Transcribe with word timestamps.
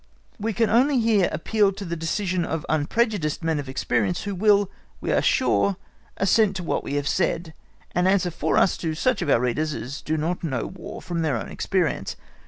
We 0.39 0.51
can 0.51 0.67
only 0.71 0.99
here 0.99 1.29
appeal 1.31 1.71
to 1.73 1.85
the 1.85 1.95
decision 1.95 2.43
of 2.43 2.65
unprejudiced 2.69 3.43
men 3.43 3.59
of 3.59 3.69
experience, 3.69 4.23
who 4.23 4.33
will, 4.33 4.71
we 4.99 5.11
are 5.11 5.21
sure, 5.21 5.77
assent 6.17 6.55
to 6.55 6.63
what 6.63 6.83
we 6.83 6.95
have 6.95 7.07
said, 7.07 7.53
and 7.91 8.07
answer 8.07 8.31
for 8.31 8.57
us 8.57 8.77
to 8.77 8.95
such 8.95 9.21
of 9.21 9.29
our 9.29 9.39
readers 9.39 9.75
as 9.75 10.01
do 10.01 10.17
not 10.17 10.43
know 10.43 10.65
War 10.65 11.03
from 11.03 11.21
their 11.21 11.37
own 11.37 11.49
experience. 11.49 12.15